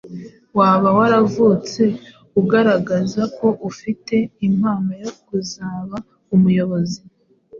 [0.57, 1.83] Waba waravutse
[2.39, 4.15] ugaragaza ko ufite
[4.47, 5.95] impano yo kuzaba
[6.35, 7.01] umuyobozi